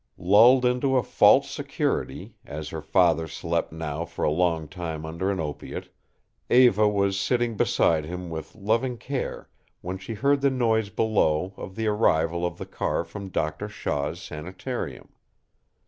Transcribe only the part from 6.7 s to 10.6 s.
was sitting beside him with loving care when she heard the